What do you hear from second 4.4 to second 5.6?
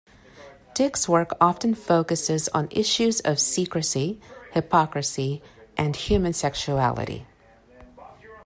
hypocrisy,